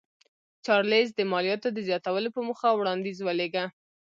[0.65, 3.63] چارلېز د مالیاتو د زیاتولو په موخه وړاندیز ولېږه.